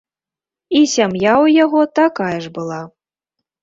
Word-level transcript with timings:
І 0.79 0.81
сям'я 0.95 1.33
ў 1.43 1.45
яго 1.63 1.81
такая 2.03 2.35
ж 2.43 2.55
была. 2.61 2.85